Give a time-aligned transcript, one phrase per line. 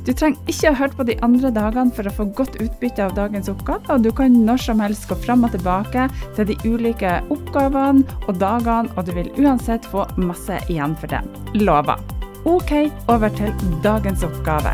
[0.00, 3.12] Du trenger ikke å høre på de andre dagene for å få godt utbytte av
[3.18, 6.06] dagens oppgave, og du kan når som helst gå fram og tilbake
[6.38, 11.20] til de ulike oppgavene og dagene, og du vil uansett få masse igjen for det.
[11.60, 12.00] Lover.
[12.48, 12.72] OK,
[13.12, 13.52] over til
[13.84, 14.72] dagens oppgave.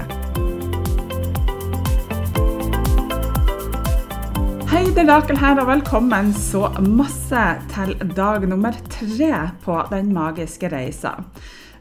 [4.70, 7.44] Hei, det er Rakel her, og velkommen så masse
[7.74, 9.34] til dag nummer tre
[9.66, 11.16] på Den magiske reisa.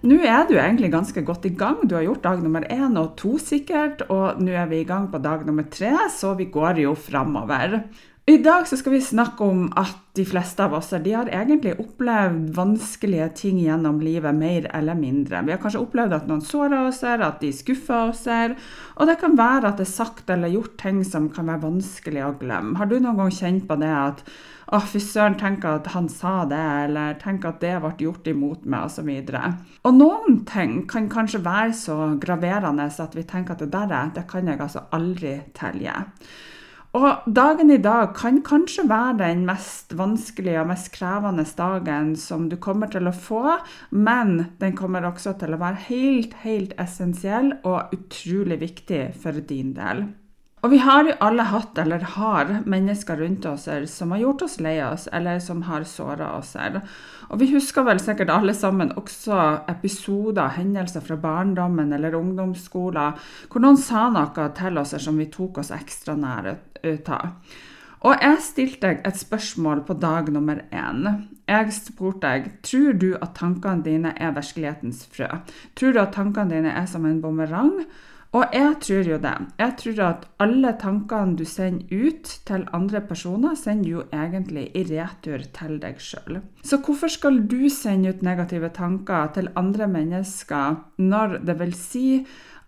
[0.05, 1.79] Nå er du egentlig ganske godt i gang.
[1.89, 5.07] Du har gjort dag nummer én og to sikkert, og nå er vi i gang
[5.09, 7.79] på dag nummer tre, så vi går jo framover.
[8.27, 12.47] I dag skal vi snakke om at de fleste av oss de har egentlig opplevd
[12.55, 15.43] vanskelige ting gjennom livet, mer eller mindre.
[15.45, 19.37] Vi har kanskje opplevd at noen sårer oss, at de skuffer oss, og det kan
[19.37, 22.73] være at det er sagt eller gjort ting som kan være vanskelig å glemme.
[22.79, 24.25] Har du noen gang kjent på det at
[24.73, 28.65] å, fy søren, tenk at han sa det, eller tenk at det ble gjort imot
[28.65, 29.05] meg, osv.
[29.05, 33.69] Og, så og noen ting kan kanskje være så graverende at vi tenker at det
[33.69, 35.93] der det kan jeg altså aldri tilgi.
[36.95, 42.45] Og dagen i dag kan kanskje være den mest vanskelige og mest krevende dagen som
[42.47, 43.57] du kommer til å få,
[43.91, 49.73] men den kommer også til å være helt, helt essensiell og utrolig viktig for din
[49.75, 50.05] del.
[50.65, 54.55] Og vi har jo alle hatt eller har mennesker rundt oss som har gjort oss
[54.65, 56.55] lei oss, eller som har såra oss.
[57.29, 63.19] Og vi husker vel sikkert alle sammen også episoder, hendelser fra barndommen eller ungdomsskolen,
[63.51, 66.55] hvor noen sa noe til oss som vi tok oss ekstra nær
[66.87, 67.11] ut.
[68.05, 71.05] Og jeg stilte deg et spørsmål på dag nummer én.
[71.49, 75.29] Jeg spurte deg tror du at tankene dine er virkelighetens frø.
[75.77, 77.79] Tror du at tankene dine er som en bumerang?
[78.35, 79.35] Og jeg tror jo det.
[79.61, 84.83] Jeg tror at alle tankene du sender ut til andre personer, sender jo egentlig i
[84.89, 86.41] retur til deg sjøl.
[86.65, 92.09] Så hvorfor skal du sende ut negative tanker til andre mennesker når det vil si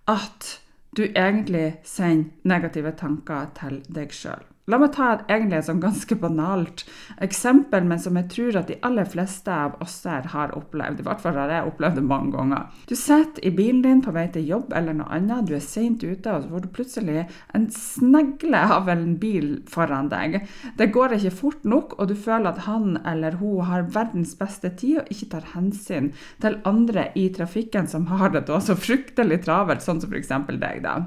[0.07, 0.53] at
[0.97, 4.43] du egentlig sender negative tanker til deg sjøl?
[4.67, 6.81] La meg ta et, egentlig sånn ganske banalt
[7.23, 10.99] eksempel, men som jeg tror at de aller fleste av oss her har opplevd.
[10.99, 12.65] I hvert fall har jeg opplevd det mange ganger.
[12.89, 16.03] Du sitter i bilen din på vei til jobb eller noe annet, du er seint
[16.03, 17.23] ute, og så får du plutselig
[17.55, 20.41] en snegle av en bil foran deg.
[20.75, 24.75] Det går ikke fort nok, og du føler at han eller hun har verdens beste
[24.75, 26.11] tid og ikke tar hensyn
[26.43, 30.35] til andre i trafikken som har det da så fryktelig travelt, sånn som f.eks.
[30.59, 31.05] deg, da.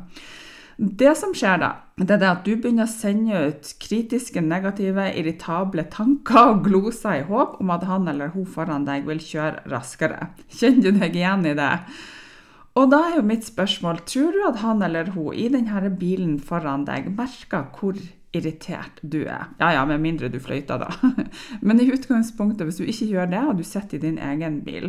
[0.81, 1.69] Det som skjer da,
[2.01, 7.25] det er at du begynner å sende ut kritiske, negative, irritable tanker og gloser i
[7.29, 10.31] håp om at han eller hun foran deg vil kjøre raskere.
[10.49, 11.75] Kjenner du deg igjen i det?
[12.81, 16.39] Og da er jo mitt spørsmål, tror du at han eller hun i denne bilen
[16.41, 17.99] foran deg merker hvor
[18.33, 19.51] irritert du er?
[19.61, 21.13] Ja ja, med mindre du fløyter, da.
[21.67, 24.89] Men i utgangspunktet, hvis du ikke gjør det, og du sitter i din egen bil,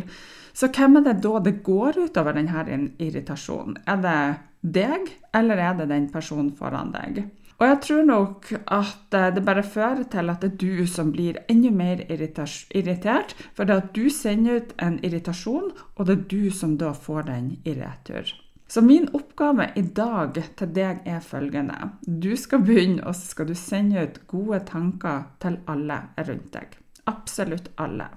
[0.56, 3.76] så hvem er det da det går utover denne irritasjonen?
[3.84, 4.16] Er det
[4.62, 7.24] deg, eller er det den personen foran deg?
[7.62, 11.12] Og jeg tror nok at eh, det bare fører til at det er du som
[11.14, 16.24] blir enda mer irritert, for det at du sender ut en irritasjon, og det er
[16.32, 18.32] du som da får den i retur.
[18.72, 21.90] Så min oppgave i dag til deg er følgende.
[22.02, 26.78] Du skal begynne, og så skal du sende ut gode tanker til alle rundt deg.
[27.06, 28.08] Absolutt alle.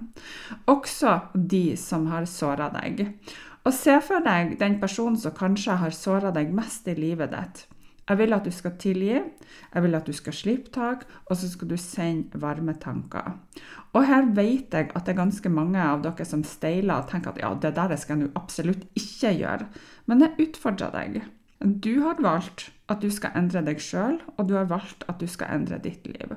[0.66, 3.04] Også de som har såra deg.
[3.66, 7.64] Og se for deg den personen som kanskje har såra deg mest i livet ditt.
[8.06, 11.48] Jeg vil at du skal tilgi, jeg vil at du skal slippe tak, og så
[11.50, 13.32] skal du sende varme tanker.
[13.98, 17.32] Og her vet jeg at det er ganske mange av dere som steiler og tenker
[17.32, 19.66] at ja, det der skal jeg absolutt ikke gjøre.
[20.06, 21.18] Men jeg utfordrer deg.
[21.58, 25.26] Du har valgt at du skal endre deg sjøl, og du har valgt at du
[25.26, 26.36] skal endre ditt liv.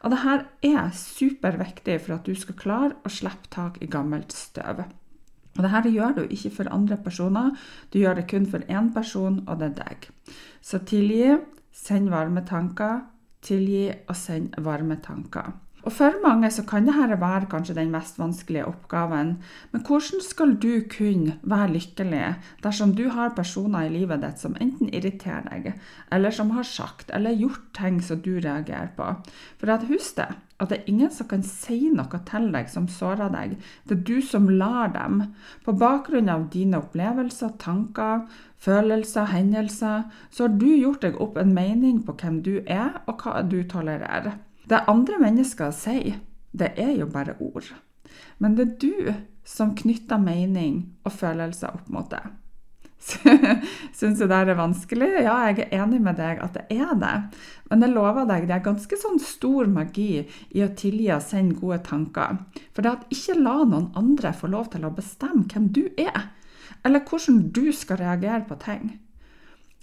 [0.00, 0.38] Og dette
[0.70, 4.86] er superviktig for at du skal klare å slippe tak i gammelt støv.
[5.58, 7.50] Og dette gjør du ikke for andre personer,
[7.92, 10.10] du gjør det kun for én person, og det er deg.
[10.62, 11.38] Så tilgi,
[11.72, 13.00] send varme tanker.
[13.40, 15.52] Tilgi og send varme tanker.
[15.80, 19.30] Og For mange så kan dette være kanskje den mest vanskelige oppgaven.
[19.72, 24.56] Men hvordan skal du kunne være lykkelig dersom du har personer i livet ditt som
[24.60, 25.72] enten irriterer deg,
[26.12, 29.08] eller som har sagt eller gjort ting som du reagerer på?
[29.56, 30.28] For at husk det,
[30.60, 33.56] at det er ingen som kan si noe til deg som sårer deg.
[33.88, 35.22] Det er du som lar dem.
[35.64, 38.26] På bakgrunn av dine opplevelser, tanker,
[38.60, 43.24] følelser, hendelser, så har du gjort deg opp en mening på hvem du er, og
[43.24, 44.36] hva du tolererer.
[44.68, 46.20] Det andre mennesker sier,
[46.52, 47.72] det er jo bare ord.
[48.38, 49.14] Men det er du
[49.46, 52.22] som knytter mening og følelser opp mot det.
[53.98, 55.08] Syns du det er vanskelig?
[55.24, 57.14] Ja, jeg er enig med deg at det er det.
[57.70, 61.58] Men jeg lover deg, det er ganske sånn stor magi i å tilgi og sende
[61.60, 62.40] gode tanker.
[62.74, 66.28] For det at ikke la noen andre få lov til å bestemme hvem du er,
[66.84, 68.90] eller hvordan du skal reagere på ting.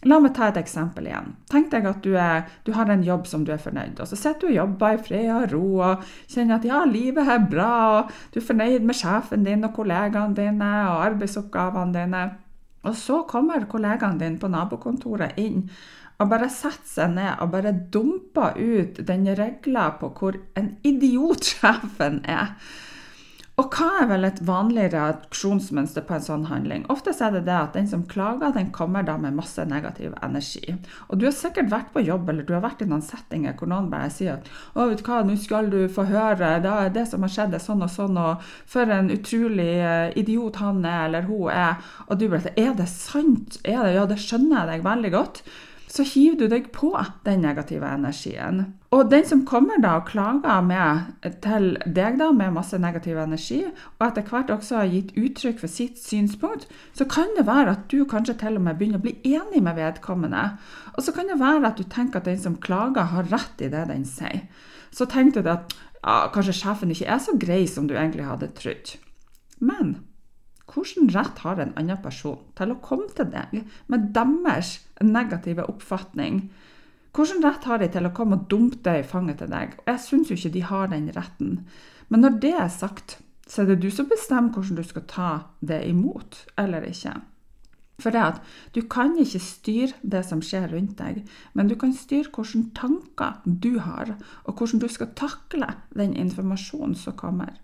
[0.05, 1.31] La meg ta et eksempel igjen.
[1.49, 4.19] Tenk deg at du, er, du, har en jobb som du er fornøyd og Så
[4.19, 7.71] sitter du og jobber i fred og ro og kjenner at ja, livet er bra,
[7.95, 12.21] og du er fornøyd med sjefen din og kollegaene dine og arbeidsoppgavene dine.
[12.87, 15.65] Og så kommer kollegaen din på nabokontoret inn
[16.17, 21.45] og bare setter seg ned og bare dumper ut den regla på hvor en idiot
[21.51, 22.55] sjefen er.
[23.57, 26.83] Og hva er vel et vanlig reaksjonsmønster på en sånn handling?
[26.93, 30.75] Ofte er det det at den som klager, den kommer da med masse negativ energi.
[31.07, 33.71] Og du har sikkert vært på jobb eller du har vært i noen settinger hvor
[33.71, 37.07] noen bare sier at å, vet du hva, nå skal du få høre, det, det
[37.09, 41.07] som har skjedd er sånn og sånn, og for en utrolig eh, idiot han er
[41.07, 41.81] eller hun er.
[42.11, 43.57] Og du bare er det sant?
[43.65, 43.95] Er det?
[43.97, 45.41] Ja, det skjønner jeg deg veldig godt
[45.87, 46.91] så hiver du deg på
[47.25, 48.65] den negative energien.
[48.91, 51.07] Og den som kommer da og klager med,
[51.43, 53.61] til deg da med masse negativ energi,
[53.97, 57.87] og etter hvert også har gitt uttrykk for sitt synspunkt, så kan det være at
[57.91, 60.43] du kanskje til og med begynner å bli enig med vedkommende.
[60.95, 63.71] Og så kan det være at du tenker at den som klager, har rett i
[63.71, 64.47] det den sier.
[64.91, 68.51] Så tenker du at ja, kanskje sjefen ikke er så grei som du egentlig hadde
[68.55, 68.95] trodd.
[69.59, 69.97] Men
[70.67, 76.47] hvilken rett har en annen person til å komme til deg med deres negative oppfatning?
[77.15, 79.77] Hvilken rett har de til å komme og dumpe det i fanget til deg?
[79.87, 81.55] Jeg syns jo ikke de har den retten.
[82.11, 83.17] Men når det er sagt,
[83.47, 85.31] så er det du som bestemmer hvordan du skal ta
[85.65, 87.15] det imot eller ikke.
[87.97, 88.41] For det at
[88.75, 91.23] du kan ikke styre det som skjer rundt deg,
[91.57, 94.13] men du kan styre hvilke tanker du har,
[94.45, 97.55] og hvordan du skal takle den informasjonen som kommer.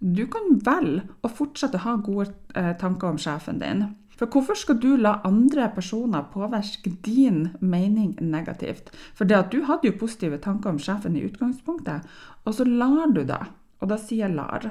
[0.00, 3.84] Du kan velge å fortsette å ha gode eh, tanker om sjefen din.
[4.16, 8.90] For hvorfor skal du la andre personer påvirke din mening negativt?
[9.16, 12.08] For det at du hadde jo positive tanker om sjefen i utgangspunktet,
[12.44, 13.40] og så lar du det.
[13.80, 14.70] Og da sier jeg lar.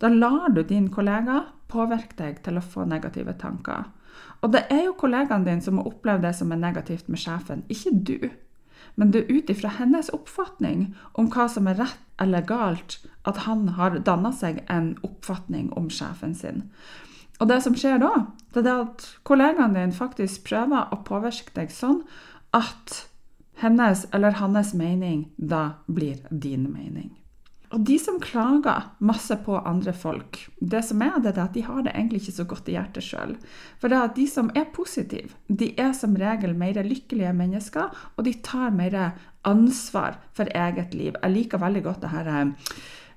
[0.00, 3.88] Da lar du din kollega påvirke deg til å få negative tanker.
[4.44, 7.64] Og det er jo kollegaen din som må oppleve det som er negativt med sjefen,
[7.72, 8.18] ikke du
[8.94, 13.44] men det er ut ifra hennes oppfatning om hva som er rett eller galt, at
[13.46, 16.66] han har danna seg en oppfatning om sjefen sin.
[17.40, 18.12] Og det som skjer da,
[18.54, 22.02] det er at kollegaen din faktisk prøver å påvirke deg sånn
[22.54, 23.00] at
[23.62, 27.10] hennes eller hans mening da blir din mening.
[27.72, 31.64] Og de som klager masse på andre folk, det som er det, er at de
[31.64, 33.32] har det egentlig ikke så godt i hjertet sjøl.
[33.80, 37.88] For det er at de som er positive, de er som regel mer lykkelige mennesker,
[38.16, 38.98] og de tar mer
[39.48, 41.16] ansvar for eget liv.
[41.16, 42.30] Jeg liker veldig godt det her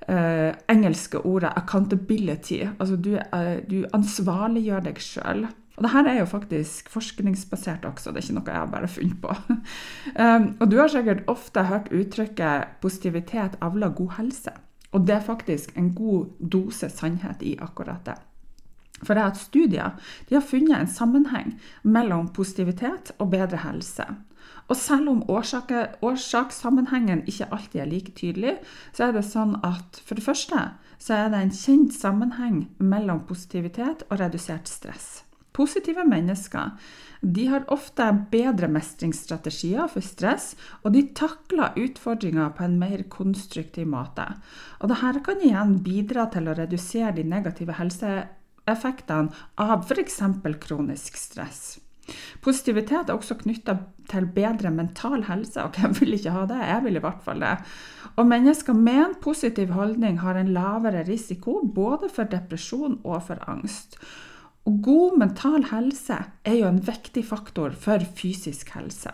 [0.07, 2.69] eh, engelske ordet 'accountability'.
[2.79, 5.47] Altså du, eh, du ansvarliggjør deg sjøl.
[5.75, 8.91] Og det her er jo faktisk forskningsbasert også, det er ikke noe jeg har bare
[8.91, 9.35] funnet på.
[10.15, 14.53] Um, og du har sikkert ofte hørt uttrykket 'positivitet avler god helse'.
[14.91, 18.15] Og det er faktisk en god dose sannhet i akkurat det.
[19.03, 19.89] For det er at studier
[20.29, 24.05] de har funnet en sammenheng mellom positivitet og bedre helse.
[24.67, 28.57] Og selv om årsakssammenhengen ikke alltid er like tydelig,
[28.93, 30.63] så er det sånn at for det første
[30.97, 35.24] så er det en kjent sammenheng mellom positivitet og redusert stress.
[35.55, 36.75] Positive mennesker
[37.25, 40.51] de har ofte bedre mestringsstrategier for stress,
[40.83, 44.27] og de takler utfordringer på en mer konstruktiv måte.
[44.81, 49.33] Og Dette kan igjen bidra til å redusere de negative helseeffektene
[49.63, 50.21] av f.eks.
[50.67, 51.63] kronisk stress.
[52.45, 53.79] Positivitet er også knytta
[54.11, 56.61] til bedre mental helse, og hvem vil ikke ha det?
[56.61, 57.55] Jeg vil i hvert fall det.
[58.15, 63.41] Og mennesker med en positiv holdning har en lavere risiko både for depresjon og for
[63.49, 63.97] angst.
[64.65, 69.11] God mental helse er jo en viktig faktor for fysisk helse.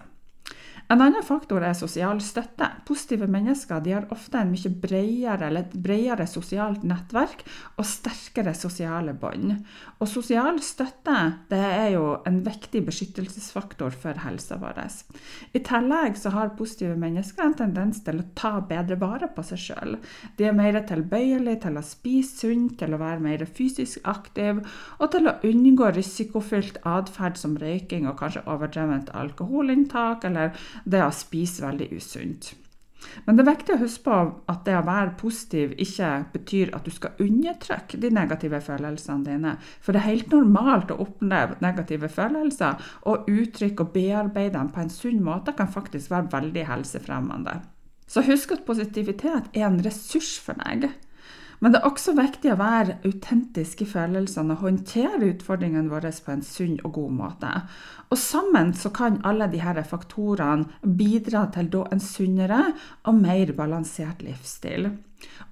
[0.91, 2.67] En annen faktor er sosial støtte.
[2.83, 7.45] Positive mennesker har ofte en mye bredere, bredere, sosialt nettverk
[7.79, 9.53] og sterkere sosiale bånd.
[10.01, 11.15] Og sosial støtte
[11.55, 14.81] er jo en viktig beskyttelsesfaktor for helsa vår.
[15.55, 19.95] I tillegg har positive mennesker en tendens til å ta bedre vare på seg sjøl.
[20.35, 24.59] De er mer tilbøyelige til å spise sunt, til å være mer fysisk aktiv
[24.99, 30.51] og til å unngå risikofylt atferd som røyking og kanskje overdrevent alkoholinntak eller
[30.85, 32.53] det å spise veldig usunt.
[33.25, 34.17] Men det er viktig å huske på
[34.51, 39.55] at det å være positiv ikke betyr at du skal undertrykke de negative følelsene dine.
[39.81, 44.83] For det er helt normalt å oppleve negative følelser, og uttrykk og bearbeide dem på
[44.83, 47.61] en sunn måte kan faktisk være veldig helsefremmende.
[48.11, 50.91] Så husk at positivitet er en ressurs for deg.
[51.61, 56.33] Men det er også viktig å være autentisk i følelsene og håndtere utfordringene våre på
[56.33, 57.51] en sunn og god måte.
[58.09, 62.63] Og sammen så kan alle disse faktorene bidra til en sunnere
[63.05, 64.89] og mer balansert livsstil.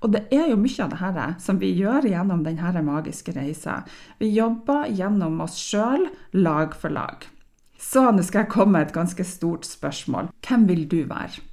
[0.01, 3.84] Og det er jo mye av dette som vi gjør gjennom denne magiske reisa.
[4.18, 7.28] Vi jobber gjennom oss sjøl, lag for lag.
[7.78, 10.34] Så nå skal jeg komme med et ganske stort spørsmål.
[10.42, 11.46] Hvem vil du være?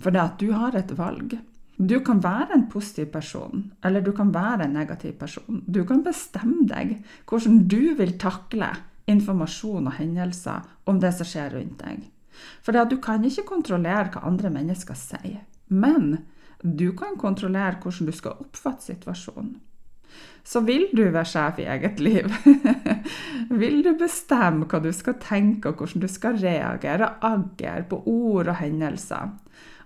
[0.00, 1.36] For det at du har et valg.
[1.76, 5.62] Du kan være en positiv person, eller du kan være en negativ person.
[5.66, 6.96] Du kan bestemme deg
[7.28, 8.70] hvordan du vil takle
[9.06, 12.06] informasjon og hendelser om det som skjer rundt deg.
[12.64, 16.16] For du kan ikke kontrollere hva andre mennesker sier, men
[16.62, 19.54] du kan kontrollere hvordan du skal oppfatte situasjonen.
[20.46, 22.30] Så vil du være sjef i eget liv?
[23.60, 28.00] vil du bestemme hva du skal tenke, og hvordan du skal reagere og agere på
[28.06, 29.34] ord og hendelser?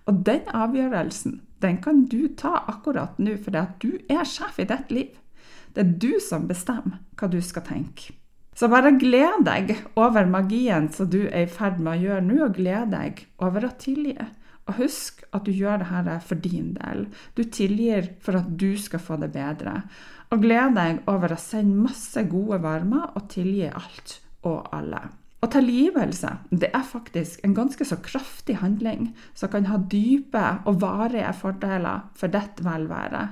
[0.07, 4.95] Og den avgjørelsen den kan du ta akkurat nå, for du er sjef i ditt
[4.95, 5.19] liv.
[5.75, 8.15] Det er du som bestemmer hva du skal tenke.
[8.57, 12.39] Så bare gled deg over magien som du er i ferd med å gjøre nå,
[12.45, 14.17] og gled deg over å tilgi.
[14.69, 17.07] Og husk at du gjør dette for din del.
[17.35, 19.81] Du tilgir for at du skal få det bedre.
[20.31, 25.03] Og gled deg over å sende masse gode varmer og tilgi alt og alle.
[25.41, 30.81] Og tilgivelse det er faktisk en ganske så kraftig handling som kan ha dype og
[30.83, 33.29] varige fordeler for ditt velvære.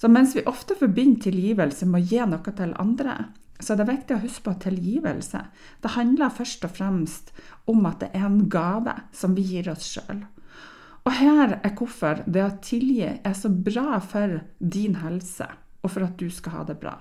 [0.00, 3.16] Så mens vi ofte forbinder tilgivelse med å gi noe til andre,
[3.60, 5.42] så er det viktig å huske på at tilgivelse
[5.84, 7.30] det handler først og fremst
[7.70, 10.24] om at det er en gave som vi gir oss sjøl.
[11.04, 15.46] Og her er hvorfor det å tilgi er så bra for din helse,
[15.84, 16.96] og for at du skal ha det bra.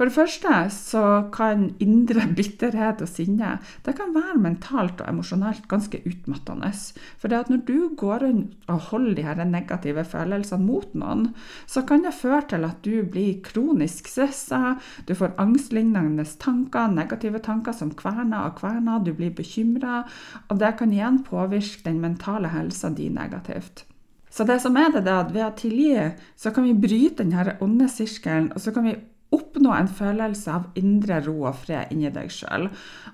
[0.00, 5.66] For det første så kan indre bitterhet og sinne det kan være mentalt og emosjonelt
[5.68, 6.70] ganske utmattende.
[7.20, 11.26] For det at når du går rundt og holder de her negative følelsene mot noen,
[11.68, 17.44] så kan det føre til at du blir kronisk stressa, du får angstlignende tanker, negative
[17.44, 20.06] tanker som kverner og kverner, du blir bekymra,
[20.48, 23.84] og det kan igjen påvirke den mentale helsa di negativt.
[24.32, 27.58] Så det som er det, er at ved å tilgi, så kan vi bryte denne
[27.60, 28.96] onde sirkelen, og så kan vi
[29.34, 32.68] oppnå en følelse av indre ro og fred inni deg sjøl.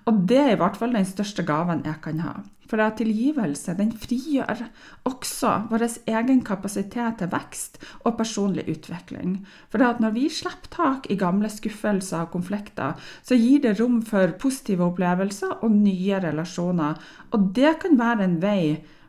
[0.09, 2.37] Og det er i hvert fall den største gaven jeg kan ha.
[2.67, 4.65] For at tilgivelse den frigjør
[5.07, 9.39] også vår egen kapasitet til vekst og personlig utvikling.
[9.71, 14.01] For at når vi slipper tak i gamle skuffelser og konflikter, så gir det rom
[14.03, 16.99] for positive opplevelser og nye relasjoner.
[17.31, 18.61] Og det kan være en vei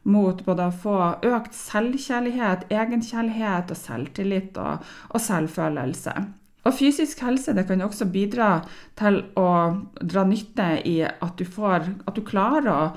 [0.08, 0.98] mot både å få
[1.28, 6.14] økt selvkjærlighet, egenkjærlighet og selvtillit og, og selvfølelse.
[6.68, 8.58] Og fysisk helse det kan også bidra
[9.00, 9.50] til å
[10.02, 12.88] dra nytte i at du, får, at du klarer å,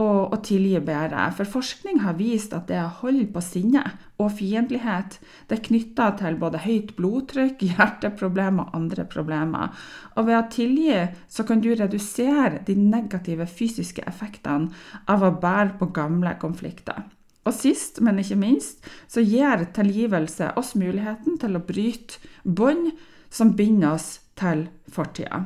[0.00, 1.28] å, å, tilgi bedre.
[1.38, 3.84] For forskning har vist at det å holde på sinne
[4.20, 9.70] og fiendtlighet det er knytta til både høyt blodtrykk, hjerteproblemer og andre problemer.
[10.16, 14.72] Og ved å tilgi så kan du redusere de negative fysiske effektene
[15.06, 17.06] av å bære på gamle konflikter.
[17.48, 22.90] Og sist, men ikke minst, så gir tilgivelse oss muligheten til å bryte bånd
[23.30, 25.44] som binder oss til fortida.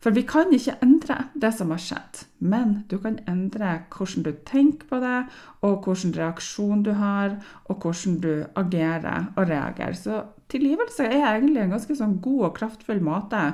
[0.00, 4.30] For vi kan ikke endre det som har skjedd, men du kan endre hvordan du
[4.48, 5.18] tenker på det,
[5.60, 7.36] og hvilken reaksjon du har,
[7.68, 9.98] og hvordan du agerer og reagerer.
[9.98, 13.50] Så tilgivelse er egentlig en ganske sånn god og kraftfull måte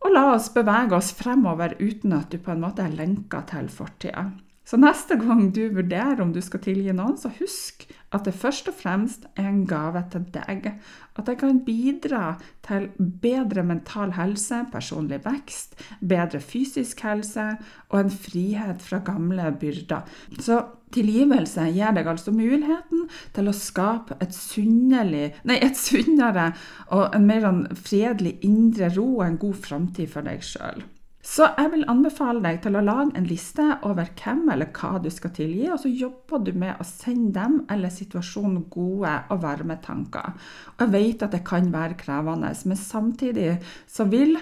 [0.00, 3.68] å la oss bevege oss fremover uten at du på en måte er lenka til
[3.72, 4.30] fortida.
[4.66, 7.84] Så neste gang du vurderer om du skal tilgi noen, så husk
[8.16, 10.70] at det først og fremst er en gave til deg.
[11.16, 12.88] At det kan bidra til
[13.22, 17.52] bedre mental helse, personlig vekst, bedre fysisk helse
[17.90, 20.08] og en frihet fra gamle byrder.
[20.40, 20.62] Så
[20.94, 23.06] tilgivelse gir deg altså muligheten
[23.36, 26.50] til å skape et, nei, et sunnere
[26.90, 30.84] og en mer sånn fredelig indre ro og en god framtid for deg sjøl.
[31.26, 35.08] Så jeg vil anbefale deg til å lage en liste over hvem eller hva du
[35.10, 39.74] skal tilgi, og så jobber du med å sende dem eller situasjonen gode og varme
[39.82, 40.36] tanker.
[40.76, 43.56] Og jeg vet at det kan være krevende, men samtidig
[43.90, 44.36] så vil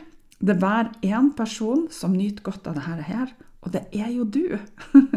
[0.44, 3.32] det være én person som nyter godt av dette her,
[3.64, 4.58] og det er jo du.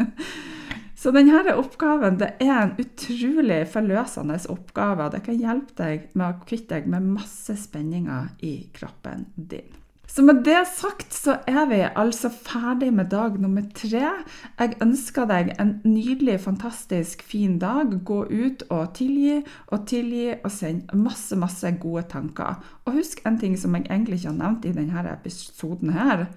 [0.97, 5.05] Så denne oppgaven er en utrolig forløsende oppgave.
[5.05, 9.76] og Det kan hjelpe deg med å kvitte deg med masse spenninger i kroppen din.
[10.07, 14.05] Så med det sagt så er vi altså ferdig med dag nummer tre.
[14.57, 17.91] Jeg ønsker deg en nydelig, fantastisk fin dag.
[18.07, 22.55] Gå ut og tilgi og tilgi og send masse, masse gode tanker.
[22.85, 26.29] Og husk en ting som jeg egentlig ikke har nevnt i denne episoden her.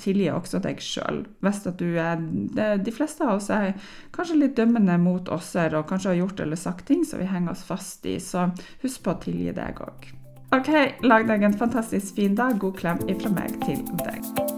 [0.00, 1.24] Tilgi også deg sjøl.
[1.42, 3.74] De fleste av oss er
[4.14, 7.56] kanskje litt dømmende mot oss og kanskje har gjort eller sagt ting som vi henger
[7.56, 8.52] oss fast i, så
[8.84, 10.15] husk på å tilgi deg òg.
[10.54, 10.70] OK,
[11.02, 12.58] lag deg en fantastisk fin dag.
[12.58, 14.55] God klem ifra meg til deg.